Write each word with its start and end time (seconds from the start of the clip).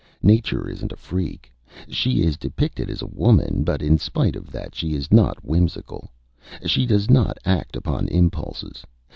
Nature 0.23 0.67
isn't 0.67 0.91
a 0.91 0.95
freak. 0.95 1.53
She 1.87 2.23
is 2.23 2.35
depicted 2.35 2.89
as 2.89 3.03
a 3.03 3.13
woman, 3.13 3.63
but 3.63 3.83
in 3.83 3.99
spite 3.99 4.35
of 4.35 4.51
that 4.51 4.73
she 4.73 4.95
is 4.95 5.11
not 5.13 5.45
whimsical. 5.45 6.09
She 6.65 6.87
does 6.87 7.07
not 7.07 7.37
act 7.45 7.75
upon 7.75 8.07
impulses. 8.07 8.83